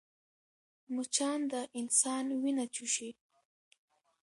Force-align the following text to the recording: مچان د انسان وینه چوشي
مچان 0.95 1.39
د 1.51 1.53
انسان 1.79 2.25
وینه 2.41 2.65
چوشي 2.75 3.09